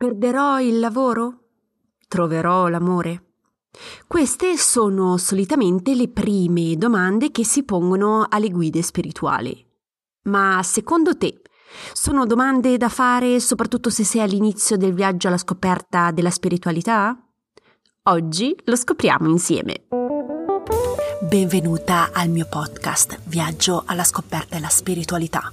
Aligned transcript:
Perderò 0.00 0.58
il 0.62 0.78
lavoro? 0.78 1.40
Troverò 2.08 2.68
l'amore? 2.68 3.32
Queste 4.06 4.56
sono 4.56 5.18
solitamente 5.18 5.94
le 5.94 6.08
prime 6.08 6.74
domande 6.76 7.30
che 7.30 7.44
si 7.44 7.64
pongono 7.64 8.24
alle 8.26 8.48
guide 8.48 8.80
spirituali. 8.80 9.62
Ma 10.22 10.62
secondo 10.62 11.18
te 11.18 11.42
sono 11.92 12.24
domande 12.24 12.78
da 12.78 12.88
fare 12.88 13.40
soprattutto 13.40 13.90
se 13.90 14.04
sei 14.04 14.22
all'inizio 14.22 14.78
del 14.78 14.94
viaggio 14.94 15.28
alla 15.28 15.36
scoperta 15.36 16.12
della 16.12 16.30
spiritualità? 16.30 17.14
Oggi 18.04 18.56
lo 18.64 18.76
scopriamo 18.76 19.28
insieme. 19.28 19.84
Benvenuta 21.28 22.08
al 22.14 22.30
mio 22.30 22.46
podcast 22.48 23.20
Viaggio 23.24 23.82
alla 23.84 24.04
scoperta 24.04 24.54
della 24.54 24.70
spiritualità. 24.70 25.52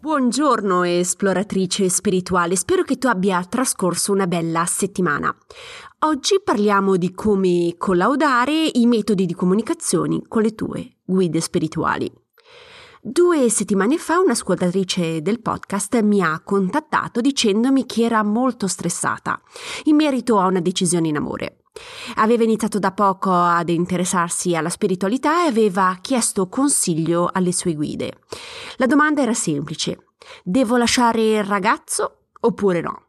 Buongiorno 0.00 0.84
esploratrice 0.84 1.88
spirituale, 1.88 2.54
spero 2.54 2.84
che 2.84 2.98
tu 2.98 3.08
abbia 3.08 3.44
trascorso 3.44 4.12
una 4.12 4.28
bella 4.28 4.64
settimana. 4.64 5.36
Oggi 6.06 6.40
parliamo 6.40 6.96
di 6.96 7.12
come 7.12 7.74
collaudare 7.76 8.70
i 8.74 8.86
metodi 8.86 9.26
di 9.26 9.34
comunicazione 9.34 10.22
con 10.28 10.42
le 10.42 10.54
tue 10.54 10.98
guide 11.04 11.40
spirituali. 11.40 12.08
Due 13.00 13.48
settimane 13.48 13.96
fa 13.96 14.18
un'ascoltatrice 14.18 15.22
del 15.22 15.40
podcast 15.40 16.00
mi 16.00 16.20
ha 16.20 16.40
contattato 16.40 17.20
dicendomi 17.20 17.86
che 17.86 18.02
era 18.02 18.24
molto 18.24 18.66
stressata 18.66 19.40
in 19.84 19.94
merito 19.94 20.40
a 20.40 20.46
una 20.46 20.58
decisione 20.58 21.06
in 21.06 21.16
amore. 21.16 21.60
Aveva 22.16 22.42
iniziato 22.42 22.80
da 22.80 22.90
poco 22.90 23.32
ad 23.32 23.68
interessarsi 23.68 24.56
alla 24.56 24.68
spiritualità 24.68 25.44
e 25.44 25.46
aveva 25.46 25.96
chiesto 26.00 26.48
consiglio 26.48 27.30
alle 27.32 27.52
sue 27.52 27.74
guide. 27.74 28.18
La 28.78 28.86
domanda 28.86 29.22
era 29.22 29.32
semplice. 29.32 30.06
Devo 30.42 30.76
lasciare 30.76 31.22
il 31.36 31.44
ragazzo 31.44 32.30
oppure 32.40 32.80
no? 32.80 33.04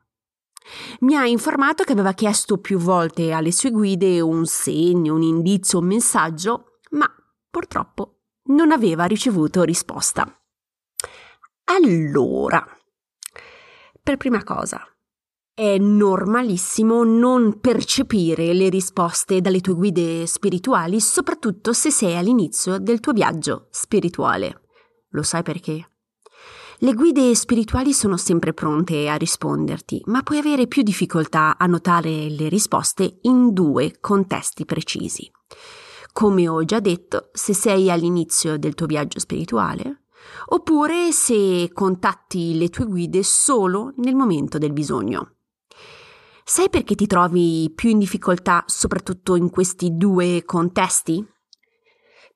Mi 1.00 1.16
ha 1.16 1.26
informato 1.26 1.84
che 1.84 1.94
aveva 1.94 2.14
chiesto 2.14 2.60
più 2.60 2.78
volte 2.78 3.32
alle 3.32 3.52
sue 3.52 3.72
guide 3.72 4.22
un 4.22 4.46
segno, 4.46 5.16
un 5.16 5.24
indizio, 5.24 5.80
un 5.80 5.88
messaggio, 5.88 6.78
ma 6.92 7.12
purtroppo 7.50 8.19
non 8.50 8.72
aveva 8.72 9.06
ricevuto 9.06 9.64
risposta. 9.64 10.32
Allora, 11.66 12.66
per 14.02 14.18
prima 14.18 14.44
cosa, 14.44 14.82
è 15.54 15.78
normalissimo 15.78 17.04
non 17.04 17.60
percepire 17.60 18.54
le 18.54 18.70
risposte 18.70 19.42
dalle 19.42 19.62
tue 19.62 19.74
guide 19.74 20.26
spirituali, 20.26 21.00
soprattutto 21.02 21.74
se 21.74 21.92
sei 21.92 22.16
all'inizio 22.16 22.80
del 22.80 23.00
tuo 23.00 23.14
viaggio 23.14 23.68
spirituale. 23.70 24.62
Lo 25.10 25.22
sai 25.22 25.44
perché? 25.44 25.92
Le 26.82 26.94
guide 26.94 27.36
spirituali 27.36 27.92
sono 27.92 28.16
sempre 28.16 28.54
pronte 28.54 29.10
a 29.10 29.16
risponderti, 29.16 30.02
ma 30.06 30.24
puoi 30.24 30.38
avere 30.38 30.66
più 30.66 30.82
difficoltà 30.82 31.58
a 31.58 31.66
notare 31.66 32.30
le 32.30 32.48
risposte 32.48 33.18
in 33.24 33.52
due 33.52 33.98
contesti 34.00 34.64
precisi. 34.64 35.30
Come 36.20 36.50
ho 36.50 36.66
già 36.66 36.82
detto, 36.82 37.30
se 37.32 37.54
sei 37.54 37.90
all'inizio 37.90 38.60
del 38.60 38.74
tuo 38.74 38.88
viaggio 38.88 39.20
spirituale, 39.20 40.02
oppure 40.48 41.14
se 41.14 41.72
contatti 41.72 42.58
le 42.58 42.68
tue 42.68 42.84
guide 42.84 43.24
solo 43.24 43.94
nel 44.00 44.16
momento 44.16 44.58
del 44.58 44.74
bisogno. 44.74 45.36
Sai 46.44 46.70
perché 46.70 46.96
ti 46.96 47.08
trovi 47.08 47.72
più 47.74 47.92
in 47.92 48.00
difficoltà 48.00 48.66
soprattutto 48.68 49.38
in 49.38 49.50
questi 49.50 49.96
due 49.96 50.44
contesti? 50.44 51.26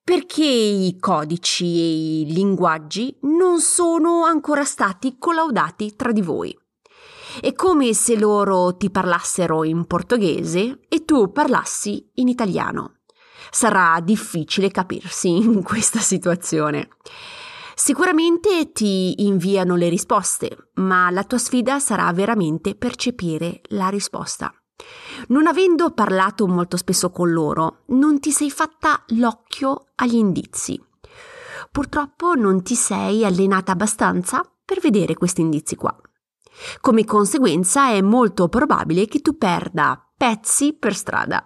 Perché 0.02 0.46
i 0.46 0.96
codici 0.98 1.66
e 1.66 2.22
i 2.22 2.32
linguaggi 2.32 3.18
non 3.24 3.60
sono 3.60 4.24
ancora 4.24 4.64
stati 4.64 5.18
collaudati 5.20 5.98
tra 5.98 6.14
di 6.14 6.22
voi. 6.22 6.58
È 7.42 7.52
come 7.52 7.94
se 7.94 8.18
loro 8.18 8.78
ti 8.78 8.90
parlassero 8.90 9.66
in 9.66 9.86
portoghese 9.86 10.80
e 10.88 11.04
tu 11.04 11.34
parlassi 11.34 12.12
in 12.14 12.30
italiano. 12.30 13.00
Sarà 13.56 14.00
difficile 14.02 14.72
capirsi 14.72 15.30
in 15.38 15.62
questa 15.62 16.00
situazione. 16.00 16.88
Sicuramente 17.76 18.72
ti 18.72 19.26
inviano 19.28 19.76
le 19.76 19.90
risposte, 19.90 20.72
ma 20.76 21.12
la 21.12 21.24
tua 21.24 21.38
sfida 21.38 21.78
sarà 21.78 22.12
veramente 22.14 22.74
percepire 22.74 23.62
la 23.70 23.90
risposta. 23.90 24.52
Non 25.28 25.46
avendo 25.46 25.92
parlato 25.92 26.48
molto 26.48 26.78
spesso 26.78 27.12
con 27.12 27.32
loro, 27.32 27.84
non 27.90 28.20
ti 28.20 28.32
sei 28.32 28.50
fatta 28.50 29.04
l'occhio 29.10 29.90
agli 29.96 30.16
indizi. 30.16 30.84
Purtroppo 31.72 32.34
non 32.34 32.64
ti 32.64 32.74
sei 32.74 33.24
allenata 33.24 33.74
abbastanza 33.74 34.42
per 34.66 34.80
vedere 34.80 35.14
questi 35.14 35.42
indizi 35.42 35.76
qua. 35.76 35.96
Come 36.82 37.06
conseguenza 37.06 37.90
è 37.90 38.02
molto 38.02 38.50
probabile 38.50 39.06
che 39.06 39.20
tu 39.20 39.38
perda 39.38 40.12
pezzi 40.18 40.74
per 40.74 40.96
strada. 40.96 41.46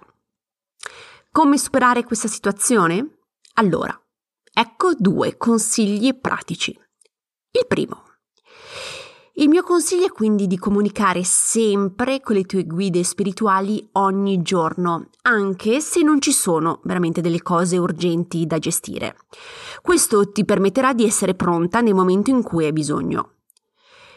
Come 1.37 1.59
superare 1.59 2.03
questa 2.03 2.27
situazione? 2.27 3.19
Allora, 3.57 3.95
Ecco 4.51 4.95
due 4.97 5.37
consigli 5.37 6.17
pratici. 6.19 6.75
Il 7.51 7.67
primo. 7.67 8.05
Il 9.33 9.47
mio 9.47 9.61
consiglio 9.61 10.07
è 10.07 10.09
quindi 10.09 10.47
di 10.47 10.57
comunicare 10.57 11.23
sempre 11.23 12.21
con 12.21 12.37
le 12.37 12.45
tue 12.45 12.65
guide 12.65 13.03
spirituali 13.03 13.87
ogni 13.91 14.41
giorno, 14.41 15.09
anche 15.21 15.79
se 15.79 16.01
non 16.01 16.19
ci 16.21 16.31
sono 16.31 16.81
veramente 16.85 17.21
delle 17.21 17.43
cose 17.43 17.77
urgenti 17.77 18.47
da 18.47 18.57
gestire. 18.57 19.15
Questo 19.83 20.31
ti 20.31 20.43
permetterà 20.43 20.93
di 20.93 21.05
essere 21.05 21.35
pronta 21.35 21.81
nel 21.81 21.93
momento 21.93 22.31
in 22.31 22.41
cui 22.41 22.65
hai 22.65 22.73
bisogno. 22.73 23.33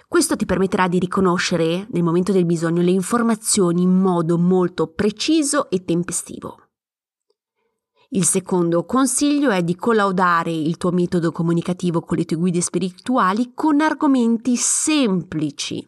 Questo 0.09 0.37
ti 0.37 0.47
permetterà 0.47 0.89
di 0.89 0.99
riconoscere 0.99 1.87
nel 1.91 2.03
momento 2.03 2.33
del 2.33 2.47
bisogno 2.47 2.81
le 2.81 2.93
informazioni 2.93 3.83
in 3.83 3.93
modo 4.01 4.39
molto 4.39 4.87
preciso 4.87 5.69
e 5.69 5.85
tempestivo. 5.85 6.70
Il 8.13 8.25
secondo 8.25 8.85
consiglio 8.85 9.51
è 9.51 9.63
di 9.63 9.77
collaudare 9.77 10.51
il 10.51 10.77
tuo 10.79 10.91
metodo 10.91 11.31
comunicativo 11.31 12.01
con 12.01 12.17
le 12.17 12.25
tue 12.25 12.39
guide 12.39 12.61
spirituali 12.61 13.53
con 13.55 13.81
argomenti 13.81 14.57
semplici. 14.57 15.87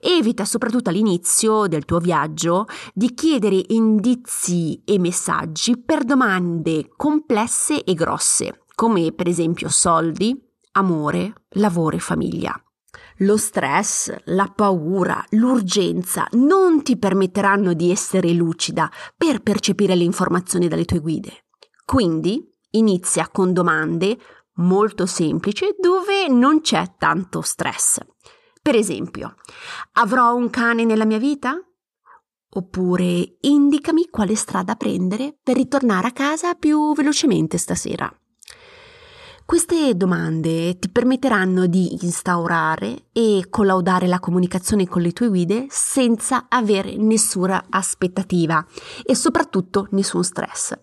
Evita 0.00 0.44
soprattutto 0.44 0.90
all'inizio 0.90 1.68
del 1.68 1.84
tuo 1.84 2.00
viaggio 2.00 2.66
di 2.92 3.14
chiedere 3.14 3.62
indizi 3.68 4.82
e 4.84 4.98
messaggi 4.98 5.78
per 5.78 6.02
domande 6.02 6.90
complesse 6.96 7.84
e 7.84 7.94
grosse, 7.94 8.62
come 8.74 9.12
per 9.12 9.28
esempio 9.28 9.68
soldi, 9.68 10.36
amore, 10.72 11.32
lavoro 11.50 11.94
e 11.94 12.00
famiglia. 12.00 12.60
Lo 13.18 13.36
stress, 13.36 14.14
la 14.26 14.52
paura, 14.54 15.24
l'urgenza 15.30 16.26
non 16.32 16.82
ti 16.82 16.98
permetteranno 16.98 17.72
di 17.72 17.90
essere 17.90 18.32
lucida 18.32 18.90
per 19.16 19.42
percepire 19.42 19.94
le 19.94 20.04
informazioni 20.04 20.68
dalle 20.68 20.84
tue 20.84 20.98
guide. 21.00 21.46
Quindi 21.84 22.52
inizia 22.70 23.28
con 23.28 23.52
domande 23.52 24.18
molto 24.56 25.06
semplici 25.06 25.66
dove 25.78 26.28
non 26.28 26.60
c'è 26.60 26.94
tanto 26.98 27.40
stress. 27.40 27.98
Per 28.60 28.74
esempio, 28.74 29.36
avrò 29.92 30.34
un 30.34 30.50
cane 30.50 30.84
nella 30.84 31.04
mia 31.04 31.18
vita? 31.18 31.60
Oppure 32.48 33.36
indicami 33.40 34.08
quale 34.08 34.34
strada 34.34 34.74
prendere 34.76 35.36
per 35.42 35.56
ritornare 35.56 36.08
a 36.08 36.12
casa 36.12 36.54
più 36.54 36.94
velocemente 36.94 37.58
stasera. 37.58 38.10
Queste 39.46 39.96
domande 39.96 40.76
ti 40.76 40.88
permetteranno 40.88 41.66
di 41.66 42.02
instaurare 42.02 43.04
e 43.12 43.46
collaudare 43.48 44.08
la 44.08 44.18
comunicazione 44.18 44.88
con 44.88 45.02
le 45.02 45.12
tue 45.12 45.28
guide 45.28 45.66
senza 45.70 46.46
avere 46.48 46.96
nessuna 46.96 47.66
aspettativa 47.70 48.66
e 49.04 49.14
soprattutto 49.14 49.86
nessun 49.92 50.24
stress. 50.24 50.76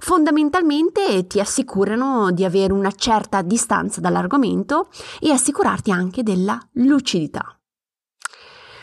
Fondamentalmente 0.00 1.26
ti 1.26 1.38
assicurano 1.38 2.30
di 2.32 2.46
avere 2.46 2.72
una 2.72 2.92
certa 2.92 3.42
distanza 3.42 4.00
dall'argomento 4.00 4.88
e 5.20 5.30
assicurarti 5.30 5.90
anche 5.90 6.22
della 6.22 6.58
lucidità. 6.76 7.60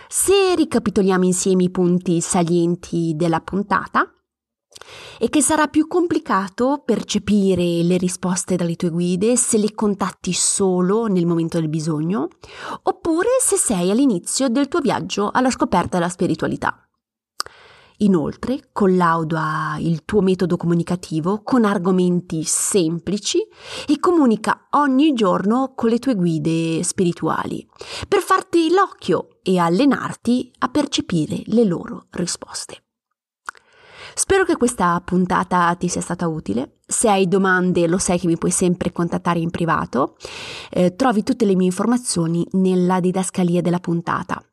Se 0.07 0.53
ricapitoliamo 0.53 1.25
insieme 1.25 1.63
i 1.63 1.71
punti 1.71 2.21
salienti 2.21 3.13
della 3.15 3.41
puntata, 3.41 4.07
e 5.19 5.29
che 5.29 5.41
sarà 5.41 5.67
più 5.67 5.87
complicato 5.87 6.81
percepire 6.85 7.83
le 7.83 7.97
risposte 7.97 8.55
dalle 8.55 8.75
tue 8.75 8.89
guide 8.89 9.35
se 9.35 9.57
le 9.57 9.73
contatti 9.73 10.33
solo 10.33 11.07
nel 11.07 11.25
momento 11.25 11.59
del 11.59 11.69
bisogno, 11.69 12.27
oppure 12.83 13.29
se 13.41 13.57
sei 13.57 13.91
all'inizio 13.91 14.49
del 14.49 14.67
tuo 14.67 14.79
viaggio 14.79 15.29
alla 15.31 15.49
scoperta 15.49 15.97
della 15.97 16.09
spiritualità. 16.09 16.83
Inoltre, 18.01 18.69
collauda 18.71 19.75
il 19.79 20.05
tuo 20.05 20.21
metodo 20.21 20.55
comunicativo 20.55 21.41
con 21.43 21.65
argomenti 21.65 22.43
semplici 22.43 23.39
e 23.85 23.99
comunica 23.99 24.67
ogni 24.71 25.13
giorno 25.13 25.73
con 25.75 25.89
le 25.89 25.99
tue 25.99 26.15
guide 26.15 26.81
spirituali 26.83 27.67
per 28.07 28.21
farti 28.21 28.71
l'occhio 28.71 29.39
e 29.43 29.57
allenarti 29.57 30.49
a 30.59 30.69
percepire 30.69 31.41
le 31.47 31.65
loro 31.65 32.05
risposte. 32.11 32.83
Spero 34.19 34.43
che 34.43 34.57
questa 34.57 35.01
puntata 35.03 35.73
ti 35.75 35.87
sia 35.87 36.01
stata 36.01 36.27
utile. 36.27 36.79
Se 36.85 37.07
hai 37.07 37.29
domande 37.29 37.87
lo 37.87 37.97
sai 37.97 38.19
che 38.19 38.27
mi 38.27 38.37
puoi 38.37 38.51
sempre 38.51 38.91
contattare 38.91 39.39
in 39.39 39.49
privato. 39.49 40.17
Eh, 40.71 40.93
trovi 40.93 41.23
tutte 41.23 41.45
le 41.45 41.55
mie 41.55 41.67
informazioni 41.67 42.45
nella 42.51 42.99
didascalia 42.99 43.61
della 43.61 43.79
puntata. 43.79 44.43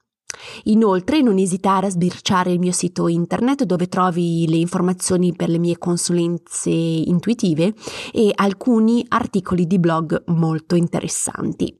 Inoltre 0.66 1.20
non 1.20 1.38
esitare 1.38 1.88
a 1.88 1.90
sbirciare 1.90 2.52
il 2.52 2.60
mio 2.60 2.70
sito 2.70 3.08
internet 3.08 3.64
dove 3.64 3.88
trovi 3.88 4.46
le 4.48 4.56
informazioni 4.56 5.34
per 5.34 5.48
le 5.48 5.58
mie 5.58 5.78
consulenze 5.78 6.70
intuitive 6.70 7.74
e 8.12 8.30
alcuni 8.36 9.04
articoli 9.08 9.66
di 9.66 9.80
blog 9.80 10.22
molto 10.26 10.76
interessanti. 10.76 11.76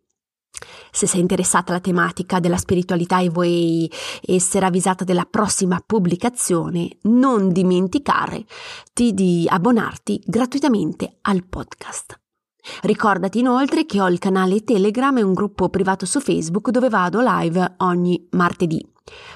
Se 0.91 1.07
sei 1.07 1.21
interessata 1.21 1.73
alla 1.73 1.81
tematica 1.81 2.41
della 2.41 2.57
spiritualità 2.57 3.21
e 3.21 3.29
vuoi 3.29 3.91
essere 4.23 4.67
avvisata 4.67 5.05
della 5.05 5.27
prossima 5.29 5.83
pubblicazione, 5.85 6.99
non 7.03 7.53
dimenticare 7.53 8.45
di 8.93 9.47
abbonarti 9.49 10.23
gratuitamente 10.25 11.19
al 11.23 11.45
podcast. 11.47 12.19
Ricordati 12.83 13.39
inoltre 13.39 13.87
che 13.87 14.01
ho 14.01 14.09
il 14.09 14.19
canale 14.19 14.65
Telegram 14.65 15.17
e 15.19 15.23
un 15.23 15.35
gruppo 15.35 15.69
privato 15.69 16.07
su 16.07 16.21
Facebook 16.21 16.71
dove 16.71 16.89
vado 16.89 17.21
live 17.23 17.75
ogni 17.79 18.27
martedì. 18.31 18.85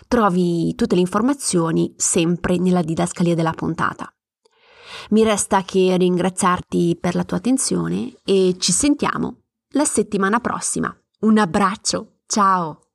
Trovi 0.08 0.74
tutte 0.74 0.96
le 0.96 1.00
informazioni 1.02 1.92
sempre 1.96 2.58
nella 2.58 2.82
didascalia 2.82 3.34
della 3.36 3.52
puntata. 3.52 4.12
Mi 5.10 5.22
resta 5.22 5.62
che 5.62 5.96
ringraziarti 5.96 6.98
per 7.00 7.14
la 7.14 7.24
tua 7.24 7.36
attenzione 7.36 8.12
e 8.24 8.56
ci 8.58 8.72
sentiamo 8.72 9.42
la 9.74 9.84
settimana 9.84 10.40
prossima. 10.40 10.92
Un 11.22 11.36
abbraccio, 11.36 12.20
ciao! 12.26 12.89